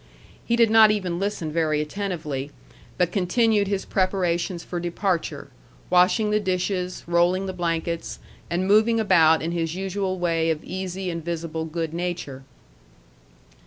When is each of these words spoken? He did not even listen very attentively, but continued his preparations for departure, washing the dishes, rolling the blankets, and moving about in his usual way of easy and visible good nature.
He 0.47 0.55
did 0.55 0.71
not 0.71 0.89
even 0.89 1.19
listen 1.19 1.51
very 1.51 1.79
attentively, 1.79 2.49
but 2.97 3.11
continued 3.11 3.67
his 3.67 3.85
preparations 3.85 4.63
for 4.63 4.79
departure, 4.79 5.51
washing 5.91 6.31
the 6.31 6.39
dishes, 6.39 7.03
rolling 7.05 7.45
the 7.45 7.53
blankets, 7.53 8.17
and 8.49 8.65
moving 8.65 8.99
about 8.99 9.43
in 9.43 9.51
his 9.51 9.75
usual 9.75 10.17
way 10.17 10.49
of 10.49 10.63
easy 10.63 11.11
and 11.11 11.23
visible 11.23 11.65
good 11.65 11.93
nature. 11.93 12.41